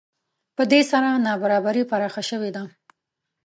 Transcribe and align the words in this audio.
په 0.55 0.63
دې 0.71 0.81
سره 0.91 1.09
نابرابري 1.25 1.83
پراخه 1.91 2.21
شوې 2.29 2.49
ده 2.55 2.63